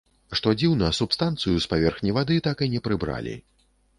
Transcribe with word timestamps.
Што 0.37 0.53
дзіўна, 0.59 0.87
субстанцыю 0.99 1.53
з 1.65 1.69
паверхні 1.75 2.15
вады 2.19 2.37
так 2.47 2.63
і 2.69 2.69
не 2.77 2.83
прыбралі. 2.89 3.37